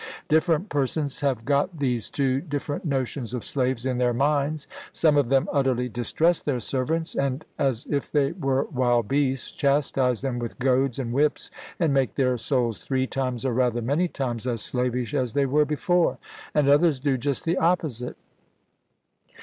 Different 0.27 0.67
persons 0.69 1.19
have 1.21 1.45
got 1.45 1.77
these 1.77 2.09
two 2.09 2.41
different 2.41 2.85
notions 2.85 3.35
of 3.35 3.45
slaves 3.45 3.85
in 3.85 3.99
their 3.99 4.15
minds 4.15 4.67
some 4.91 5.15
of 5.15 5.29
them 5.29 5.47
utterly 5.53 5.87
distrust 5.89 6.43
their 6.43 6.59
servants, 6.59 7.13
and, 7.13 7.45
as 7.59 7.85
if 7.87 8.11
they 8.11 8.31
were 8.31 8.63
wild 8.63 9.07
beasts, 9.07 9.51
chastise 9.51 10.21
them 10.21 10.39
with 10.39 10.57
goads 10.57 10.97
and 10.97 11.13
whips, 11.13 11.51
and 11.79 11.93
make 11.93 12.15
their 12.15 12.35
souls 12.39 12.81
three 12.81 13.05
times, 13.05 13.45
or 13.45 13.53
rather 13.53 13.79
many 13.79 14.07
times, 14.07 14.47
as 14.47 14.63
slavish 14.63 15.13
as 15.13 15.33
they 15.33 15.45
were 15.45 15.65
before; 15.65 16.17
and 16.55 16.67
others 16.67 16.99
do 16.99 17.15
just 17.15 17.45
the 17.45 17.57
opposite. 17.57 18.17